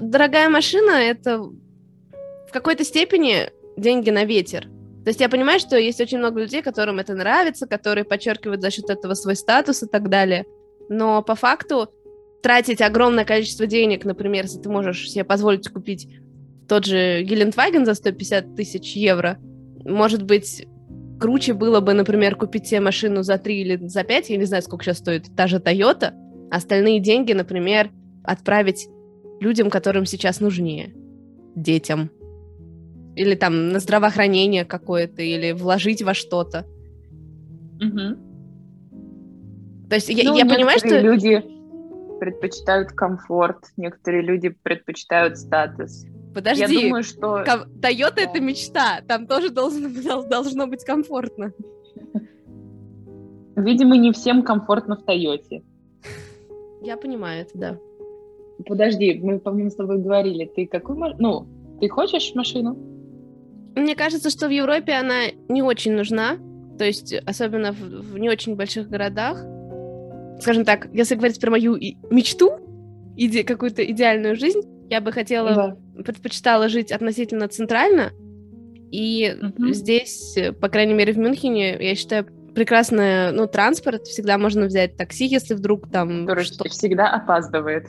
[0.00, 4.68] дорогая машина— это в какой-то степени деньги на ветер.
[5.08, 8.70] То есть я понимаю, что есть очень много людей, которым это нравится, которые подчеркивают за
[8.70, 10.44] счет этого свой статус и так далее.
[10.90, 11.88] Но по факту
[12.42, 16.10] тратить огромное количество денег, например, если ты можешь себе позволить купить
[16.68, 19.38] тот же Гелендваген за 150 тысяч евро,
[19.82, 20.66] может быть,
[21.18, 24.62] круче было бы, например, купить себе машину за 3 или за 5, я не знаю,
[24.62, 26.12] сколько сейчас стоит та же Toyota,
[26.50, 27.90] остальные деньги, например,
[28.24, 28.88] отправить
[29.40, 30.92] людям, которым сейчас нужнее,
[31.56, 32.10] детям.
[33.18, 36.64] Или там на здравоохранение какое-то, или вложить во что-то.
[37.80, 38.16] Мгм.
[39.90, 41.00] То есть я, Ну, я понимаю, что...
[41.00, 41.42] люди
[42.20, 46.04] предпочитают комфорт, некоторые люди предпочитают статус.
[46.32, 47.42] Подожди, Я думаю, что...
[48.16, 48.22] Да.
[48.22, 51.52] это мечта, там тоже должно, дол- должно быть комфортно.
[53.56, 55.64] Видимо, не всем комфортно в Тойоте.
[56.82, 57.78] Я понимаю это, да.
[58.64, 61.48] Подожди, мы, по-моему, с тобой говорили, ты какую Ну,
[61.80, 62.76] ты хочешь машину?
[63.76, 66.36] Мне кажется, что в Европе она не очень нужна,
[66.78, 69.38] то есть особенно в, в не очень больших городах.
[70.40, 72.52] Скажем так, если говорить про мою и- мечту,
[73.16, 76.02] иде- какую-то идеальную жизнь, я бы хотела, Да.
[76.02, 78.10] предпочитала жить относительно центрально,
[78.90, 79.72] И угу.
[79.72, 84.04] здесь, по крайней мере, в Мюнхене, я считаю, прекрасный, ну, транспорт.
[84.06, 86.26] Всегда можно взять такси, если вдруг там...
[86.26, 86.68] Который что...
[86.68, 87.86] всегда опаздывает.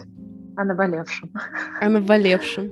[0.57, 1.31] О наболевшем.
[1.79, 2.71] О наболевшем.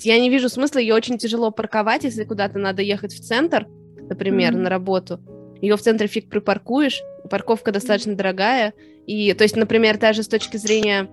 [0.00, 3.66] Я не вижу смысла, ее очень тяжело парковать, если куда-то надо ехать в центр,
[4.08, 4.58] например, mm-hmm.
[4.58, 5.20] на работу.
[5.60, 8.74] Ее в центре фиг припаркуешь, парковка достаточно дорогая.
[9.06, 11.08] И, то есть, например, даже с точки зрения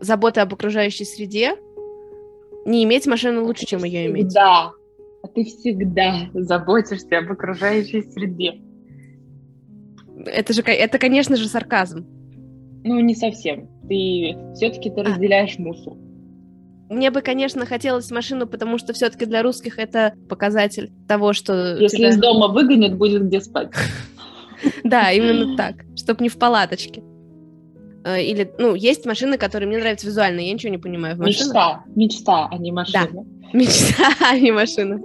[0.00, 1.56] заботы об окружающей среде,
[2.64, 4.28] не иметь машину лучше, чем ее иметь.
[4.28, 4.72] Да,
[5.22, 8.60] а ты всегда заботишься об окружающей среде.
[10.26, 12.06] Это же, это, конечно же, сарказм.
[12.84, 13.68] Ну, не совсем.
[13.88, 15.04] Ты все-таки ты а.
[15.04, 15.94] разделяешь мусор.
[16.88, 21.76] Мне бы, конечно, хотелось машину, потому что все-таки для русских это показатель того, что...
[21.76, 22.08] Если тебя...
[22.08, 23.70] из дома выгонят, будет где спать.
[24.82, 27.00] Да, именно так, чтобы не в палаточке.
[28.04, 31.46] Э, или, ну, есть машины, которые мне нравятся визуально, я ничего не понимаю в машинах.
[31.46, 33.08] Мечта, мечта, а не машина.
[33.12, 33.22] Да,
[33.52, 35.00] мечта, а не машина.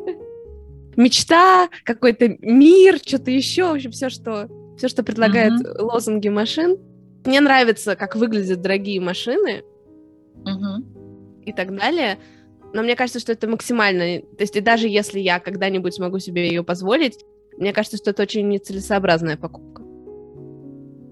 [0.96, 5.82] Мечта, какой-то мир, что-то еще, в общем, все, что, все, что предлагает uh-huh.
[5.82, 6.78] лозунги машин.
[7.26, 9.64] Мне нравится, как выглядят дорогие машины
[10.44, 10.93] uh-huh.
[11.46, 12.18] И так далее,
[12.74, 14.22] но мне кажется, что это максимально...
[14.22, 17.24] То есть и даже если я когда-нибудь смогу себе ее позволить,
[17.58, 19.84] мне кажется, что это очень нецелесообразная покупка.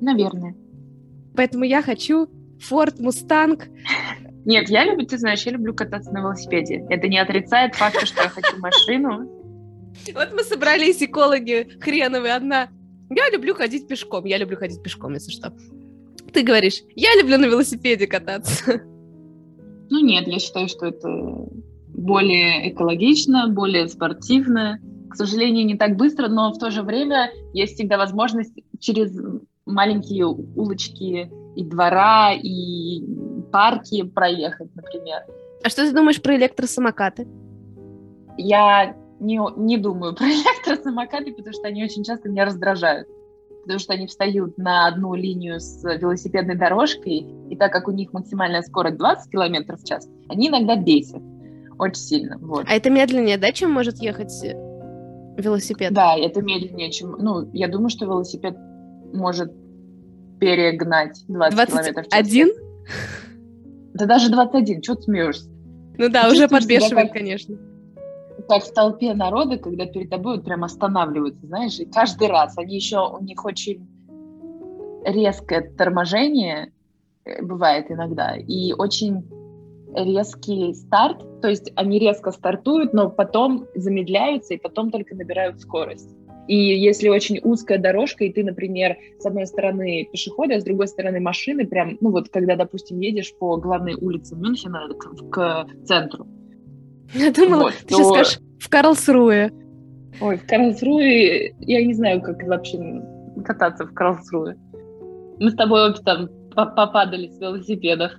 [0.01, 0.55] Наверное.
[1.35, 3.61] Поэтому я хочу Ford Mustang.
[4.43, 6.83] Нет, я люблю, ты знаешь, я люблю кататься на велосипеде.
[6.89, 9.29] Это не отрицает факта, что я хочу машину.
[10.15, 12.33] Вот мы собрались экологи хреновые.
[12.33, 12.69] Одна,
[13.11, 14.25] я люблю ходить пешком.
[14.25, 15.53] Я люблю ходить пешком, если что.
[16.33, 18.81] Ты говоришь, я люблю на велосипеде кататься.
[19.91, 21.09] Ну нет, я считаю, что это
[21.89, 24.79] более экологично, более спортивно.
[25.09, 29.13] К сожалению, не так быстро, но в то же время есть всегда возможность через
[29.65, 33.03] маленькие улочки и двора, и
[33.51, 35.23] парки проехать, например.
[35.61, 37.27] А что ты думаешь про электросамокаты?
[38.37, 43.09] Я не, не думаю про электросамокаты, потому что они очень часто меня раздражают.
[43.61, 48.11] Потому что они встают на одну линию с велосипедной дорожкой, и так как у них
[48.13, 51.21] максимальная скорость 20 км в час, они иногда бесят
[51.77, 52.37] очень сильно.
[52.39, 52.65] Вот.
[52.67, 54.31] А это медленнее, да, чем может ехать
[55.37, 55.93] велосипед?
[55.93, 57.11] Да, это медленнее, чем...
[57.17, 58.55] Ну, я думаю, что велосипед
[59.13, 59.51] может
[60.39, 62.19] перегнать 20, 20 километров в час.
[62.19, 62.49] Один?
[63.93, 65.49] Да даже 21, что ты смеешься?
[65.97, 67.57] Ну да, ты уже подбешивает, как, конечно.
[68.47, 72.75] Как в толпе народа, когда перед тобой вот прям останавливаются, знаешь, и каждый раз они
[72.75, 73.87] еще, у них очень
[75.03, 76.71] резкое торможение
[77.25, 79.23] э, бывает иногда, и очень
[79.93, 86.15] резкий старт, то есть они резко стартуют, но потом замедляются и потом только набирают скорость.
[86.47, 90.87] И если очень узкая дорожка, и ты, например, с одной стороны пешеходы, а с другой
[90.87, 96.27] стороны машины, прям, ну вот, когда, допустим, едешь по главной улице Мюнхена к, к центру.
[97.13, 97.95] Я думала, вот, ты то...
[97.95, 99.51] сейчас скажешь в Карлсруе.
[100.19, 102.77] Ой, в Карлсруе, я не знаю, как вообще
[103.45, 104.55] кататься в Карлсруе.
[105.39, 108.11] Мы с тобой обе там попадали с велосипедов.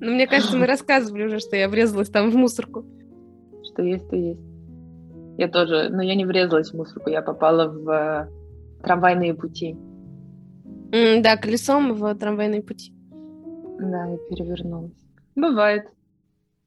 [0.00, 2.84] Ну, мне кажется, мы рассказывали уже, что я врезалась там в мусорку.
[3.72, 4.40] Что есть, то есть.
[5.38, 8.28] Я тоже, но я не врезалась в мусорку, я попала в э,
[8.84, 9.76] трамвайные пути.
[10.92, 12.92] Mm, да, колесом в трамвайные пути.
[13.80, 14.92] Да, я перевернулась.
[15.34, 15.86] Бывает.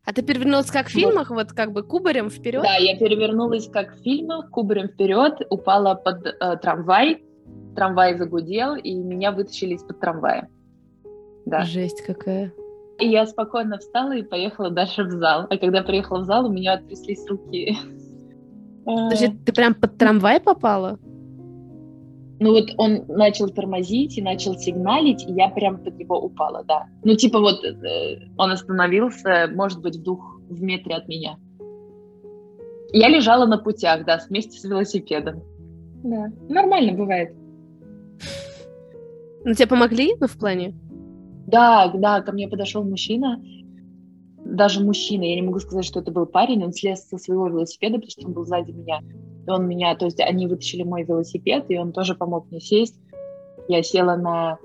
[0.08, 2.64] А ты перевернулась как в фильмах, вот, вот как бы кубарем вперед?
[2.64, 7.26] Да, я перевернулась как в фильмах, кубарем вперед, упала под э, трамвай,
[7.76, 10.50] трамвай загудел, и меня вытащили из-под трамвая.
[11.46, 11.64] Да.
[11.64, 12.54] Жесть какая.
[13.00, 15.46] И я спокойно встала и поехала дальше в зал.
[15.50, 17.78] А когда приехала в зал, у меня оттряслись руки.
[18.86, 21.00] Подожди, ты прям под трамвай попала?
[22.40, 26.86] Ну вот он начал тормозить и начал сигналить, и я прям под него упала, да.
[27.04, 31.38] Ну типа вот э, он остановился, может быть, в двух в метре от меня.
[32.92, 35.44] Я лежала на путях, да, вместе с велосипедом.
[36.04, 37.36] Да, нормально бывает.
[39.44, 40.76] Ну тебе помогли, ну в плане?
[41.48, 43.42] Да, да, ко мне подошел мужчина,
[44.38, 47.96] даже мужчина, я не могу сказать, что это был парень, он слез со своего велосипеда,
[47.96, 49.00] потому что он был сзади меня.
[49.48, 53.00] И он меня, то есть они вытащили мой велосипед, и он тоже помог мне сесть.
[53.70, 54.60] Я села на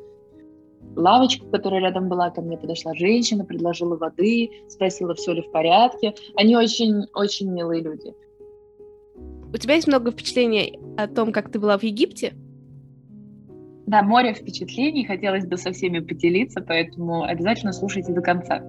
[0.97, 6.15] лавочку, которая рядом была, ко мне подошла женщина, предложила воды, спросила, все ли в порядке.
[6.37, 8.13] Они очень-очень милые люди.
[9.53, 12.35] У тебя есть много впечатлений о том, как ты была в Египте?
[13.87, 18.61] Да, море впечатлений, хотелось бы со всеми поделиться, поэтому обязательно слушайте до конца.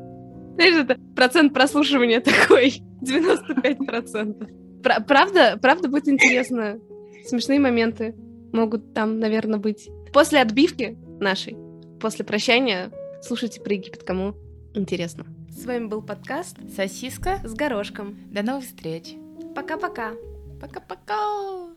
[0.55, 4.62] Знаешь, это процент прослушивания такой, 95%.
[4.83, 6.79] Правда, правда будет интересно.
[7.25, 8.15] Смешные моменты
[8.51, 9.89] могут там, наверное, быть.
[10.11, 11.55] После отбивки нашей,
[11.99, 12.91] после прощания,
[13.21, 14.35] слушайте про Египет, кому
[14.75, 15.25] интересно.
[15.49, 18.17] С вами был подкаст «Сосиска с горошком».
[18.31, 19.15] До новых встреч.
[19.55, 20.11] Пока-пока.
[20.59, 21.73] Пока-пока!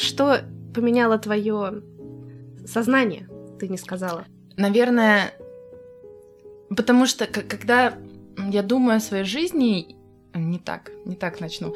[0.00, 0.40] Что
[0.74, 1.82] поменяло твое
[2.64, 4.24] сознание, ты не сказала?
[4.56, 5.34] Наверное,
[6.74, 7.98] потому что когда
[8.50, 9.96] я думаю о своей жизни,
[10.34, 11.74] не так, не так начну.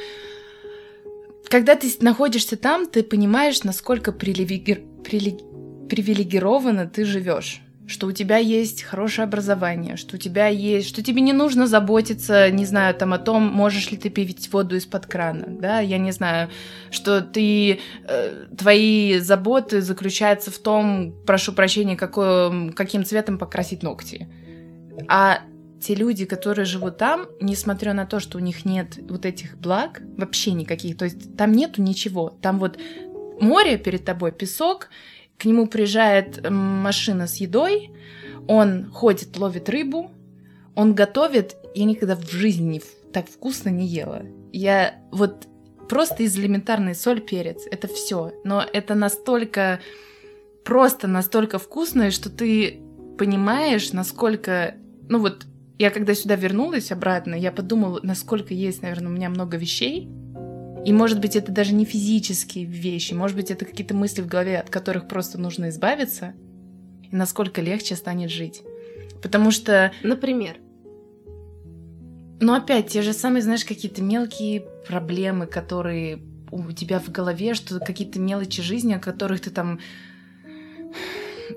[1.48, 4.80] Когда ты находишься там, ты понимаешь, насколько привилегир...
[5.04, 11.20] привилегированно ты живешь что у тебя есть хорошее образование, что у тебя есть, что тебе
[11.20, 15.46] не нужно заботиться, не знаю, там о том, можешь ли ты пить воду из-под крана,
[15.48, 16.48] да, я не знаю,
[16.90, 24.28] что ты, э, твои заботы заключаются в том, прошу прощения, какой, каким цветом покрасить ногти.
[25.08, 25.40] А
[25.80, 30.00] те люди, которые живут там, несмотря на то, что у них нет вот этих благ,
[30.16, 32.78] вообще никаких, то есть там нету ничего, там вот
[33.38, 34.88] море перед тобой, песок,
[35.38, 37.90] к нему приезжает машина с едой,
[38.46, 40.10] он ходит, ловит рыбу,
[40.74, 41.56] он готовит.
[41.74, 44.22] Я никогда в жизни так вкусно не ела.
[44.52, 45.46] Я вот
[45.88, 48.32] просто из элементарной соль, перец, это все.
[48.44, 49.80] Но это настолько,
[50.64, 52.80] просто настолько вкусно, что ты
[53.18, 54.74] понимаешь, насколько,
[55.08, 55.46] ну вот,
[55.78, 60.08] я когда сюда вернулась обратно, я подумала, насколько есть, наверное, у меня много вещей,
[60.84, 64.58] и может быть это даже не физические вещи, может быть это какие-то мысли в голове,
[64.58, 66.34] от которых просто нужно избавиться,
[67.02, 68.62] и насколько легче станет жить.
[69.22, 69.92] Потому что...
[70.02, 70.56] Например?
[72.40, 77.78] Ну опять, те же самые, знаешь, какие-то мелкие проблемы, которые у тебя в голове, что
[77.78, 79.80] какие-то мелочи жизни, о которых ты там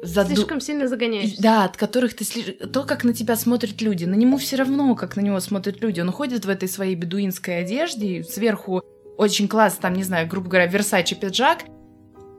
[0.01, 0.35] заду...
[0.35, 1.41] Слишком сильно загоняешься.
[1.41, 2.55] Да, от которых ты слиш...
[2.71, 5.99] То, как на тебя смотрят люди, на нему все равно, как на него смотрят люди.
[5.99, 8.81] Он ходит в этой своей бедуинской одежде, сверху
[9.17, 11.63] очень классно, там, не знаю, грубо говоря, Версачи пиджак.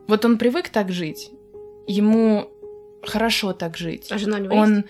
[0.07, 1.31] Вот он привык так жить.
[1.87, 2.49] Ему
[3.03, 4.07] хорошо так жить.
[4.11, 4.75] А жена у него он...
[4.77, 4.87] есть?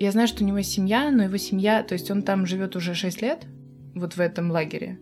[0.00, 2.94] Я знаю, что у него семья, но его семья, то есть он там живет уже
[2.94, 3.44] 6 лет,
[3.94, 4.98] вот в этом лагере.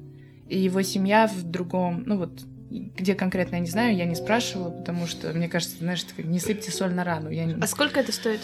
[0.49, 4.71] И его семья в другом, ну вот, где конкретно, я не знаю, я не спрашивала,
[4.71, 7.31] потому что, мне кажется, знаешь, не сыпьте соль на рану.
[7.31, 7.55] Я не...
[7.55, 8.41] А сколько это стоит?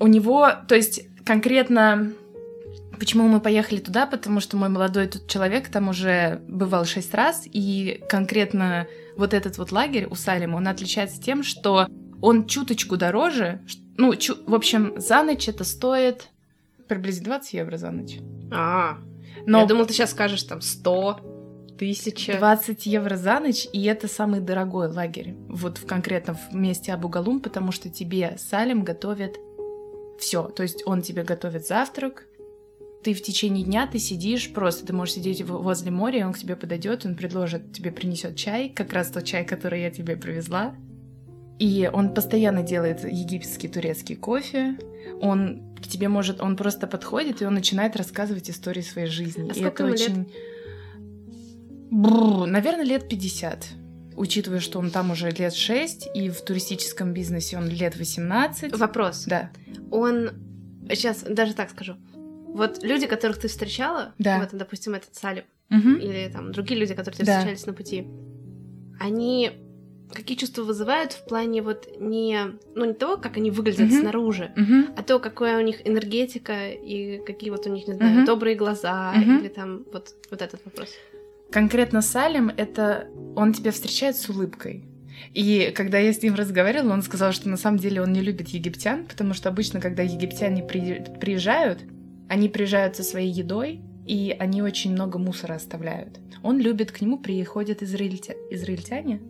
[0.00, 2.12] У него, то есть конкретно
[3.00, 4.06] Почему мы поехали туда?
[4.06, 8.86] Потому что мой молодой тут человек там уже бывал шесть раз, и конкретно
[9.16, 11.86] вот этот вот лагерь у Салима, он отличается тем, что
[12.20, 13.62] он чуточку дороже.
[13.96, 14.36] Ну, чу...
[14.46, 16.28] в общем, за ночь это стоит
[16.88, 18.18] приблизительно 20 евро за ночь.
[18.52, 18.98] А,
[19.46, 19.60] Но...
[19.60, 22.36] я думал, ты сейчас скажешь там 100, тысяча.
[22.36, 25.34] 20 евро за ночь, и это самый дорогой лагерь.
[25.48, 29.38] Вот в конкретном месте Абугалум, потому что тебе Салим готовит
[30.18, 30.42] все.
[30.48, 32.26] То есть он тебе готовит завтрак,
[33.02, 36.38] ты в течение дня ты сидишь просто, ты можешь сидеть возле моря, и он к
[36.38, 40.74] тебе подойдет, он предложит, тебе принесет чай, как раз тот чай, который я тебе привезла.
[41.58, 44.78] И он постоянно делает египетский, турецкий кофе.
[45.20, 49.50] Он к тебе может, он просто подходит и он начинает рассказывать истории своей жизни.
[49.50, 50.28] А и это очень, лет?
[51.90, 53.74] Бррр, наверное, лет 50
[54.16, 58.76] учитывая, что он там уже лет 6, и в туристическом бизнесе он лет 18.
[58.76, 59.24] Вопрос.
[59.26, 59.50] Да.
[59.90, 60.32] Он,
[60.90, 61.96] сейчас даже так скажу,
[62.54, 64.38] вот люди, которых ты встречала, да.
[64.38, 65.90] вот, допустим, этот Салим, угу.
[65.90, 67.38] или там другие люди, которые да.
[67.38, 68.06] встречались на пути,
[68.98, 69.52] они
[70.12, 72.38] какие чувства вызывают в плане вот не,
[72.74, 74.00] ну не того, как они выглядят угу.
[74.00, 74.92] снаружи, угу.
[74.96, 78.26] а то, какая у них энергетика и какие вот у них, не знаю, угу.
[78.26, 79.38] добрые глаза угу.
[79.40, 80.90] или там вот, вот этот вопрос.
[81.50, 84.84] Конкретно Салим, это он тебя встречает с улыбкой.
[85.34, 88.48] И когда я с ним разговаривала, он сказал, что на самом деле он не любит
[88.48, 91.80] египтян, потому что обычно, когда египтяне приезжают,
[92.30, 96.20] они приезжают со своей едой, и они очень много мусора оставляют.
[96.44, 98.34] Он любит, к нему приходят израильтя...
[98.50, 99.20] израильтяне,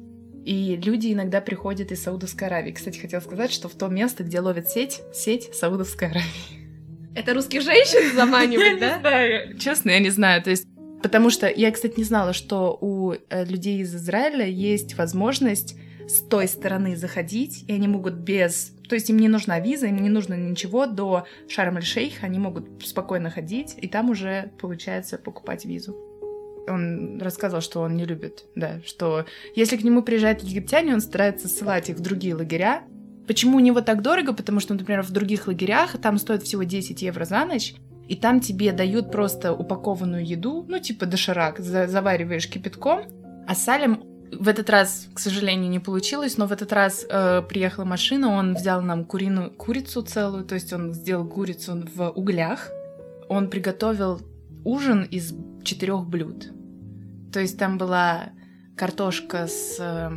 [0.45, 2.73] и люди иногда приходят из Саудовской Аравии.
[2.73, 6.61] Кстати, хотела сказать, что в то место, где ловят сеть, сеть Саудовской Аравии.
[7.15, 8.87] Это русских женщин заманивают, да?
[8.87, 9.59] Я не знаю.
[9.59, 10.43] Честно, я не знаю.
[10.43, 10.67] То есть
[11.03, 15.75] Потому что я, кстати, не знала, что у э, людей из Израиля есть возможность
[16.07, 18.75] с той стороны заходить, и они могут без...
[18.91, 23.31] То есть им не нужна виза, им не нужно ничего до Шарм-эль-Шейх, они могут спокойно
[23.31, 25.97] ходить, и там уже, получается, покупать визу.
[26.67, 31.47] Он рассказал, что он не любит, да, что если к нему приезжают египтяне, он старается
[31.47, 32.83] ссылать их в другие лагеря.
[33.29, 34.33] Почему у него так дорого?
[34.33, 37.75] Потому что, например, в других лагерях там стоит всего 10 евро за ночь,
[38.09, 43.05] и там тебе дают просто упакованную еду, ну, типа доширак, завариваешь кипятком,
[43.47, 44.03] а Салим
[44.33, 48.55] в этот раз, к сожалению, не получилось, но в этот раз э, приехала машина, он
[48.55, 52.69] взял нам куриную курицу целую, то есть он сделал курицу в углях.
[53.29, 54.21] Он приготовил
[54.65, 56.53] ужин из четырех блюд.
[57.33, 58.31] То есть там была
[58.77, 60.11] картошка с э,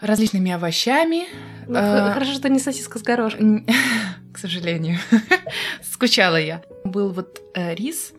[0.00, 1.26] различными овощами.
[1.68, 3.66] Ну, А, Хорошо, что не сосиска с горошком.
[4.32, 4.98] К сожалению.
[5.82, 6.62] Скучала я.
[6.84, 8.12] Был вот э, рис.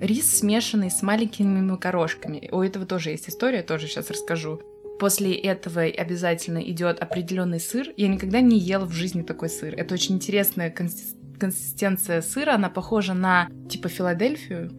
[0.00, 2.48] Рис, смешанный с маленькими макарошками.
[2.52, 4.60] У этого тоже есть история, тоже сейчас расскажу.
[4.98, 7.88] После этого обязательно идет определенный сыр.
[7.96, 9.74] Я никогда не ела в жизни такой сыр.
[9.74, 12.54] Это очень интересная консис- консистенция сыра.
[12.54, 14.70] Она похожа на типа Филадельфию.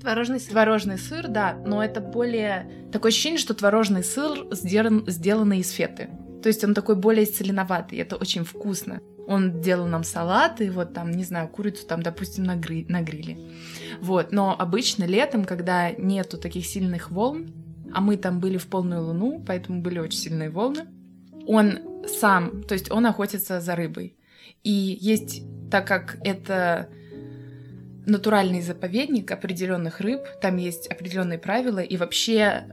[0.00, 0.50] Творожный сыр.
[0.50, 2.88] Творожный сыр, да, но это более...
[2.92, 6.08] Такое ощущение, что творожный сыр сделан, сделанный из феты.
[6.42, 9.00] То есть он такой более соленоватый, это очень вкусно.
[9.26, 13.38] Он делал нам салаты, вот там, не знаю, курицу там, допустим, на, гри- на гриле.
[14.00, 17.52] Вот, но обычно летом, когда нету таких сильных волн,
[17.92, 20.86] а мы там были в полную луну, поэтому были очень сильные волны,
[21.46, 24.16] он сам, то есть он охотится за рыбой.
[24.64, 26.88] И есть, так как это
[28.06, 32.64] натуральный заповедник определенных рыб, там есть определенные правила, и вообще